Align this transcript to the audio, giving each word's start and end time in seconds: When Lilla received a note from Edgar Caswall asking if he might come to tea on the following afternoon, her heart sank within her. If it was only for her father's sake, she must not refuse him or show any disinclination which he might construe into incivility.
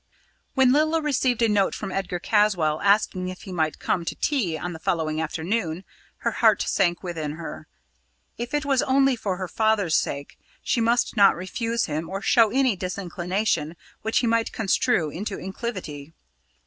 When 0.55 0.71
Lilla 0.73 0.99
received 0.99 1.43
a 1.43 1.47
note 1.47 1.75
from 1.75 1.91
Edgar 1.91 2.17
Caswall 2.17 2.81
asking 2.81 3.27
if 3.29 3.43
he 3.43 3.51
might 3.51 3.77
come 3.77 4.03
to 4.05 4.15
tea 4.15 4.57
on 4.57 4.73
the 4.73 4.79
following 4.79 5.21
afternoon, 5.21 5.83
her 6.25 6.31
heart 6.31 6.63
sank 6.63 7.03
within 7.03 7.33
her. 7.33 7.67
If 8.35 8.55
it 8.55 8.65
was 8.65 8.81
only 8.81 9.15
for 9.15 9.37
her 9.37 9.47
father's 9.47 9.95
sake, 9.95 10.39
she 10.63 10.81
must 10.81 11.15
not 11.15 11.35
refuse 11.35 11.85
him 11.85 12.09
or 12.09 12.19
show 12.19 12.49
any 12.49 12.75
disinclination 12.75 13.75
which 14.01 14.17
he 14.21 14.25
might 14.25 14.51
construe 14.51 15.11
into 15.11 15.37
incivility. 15.37 16.13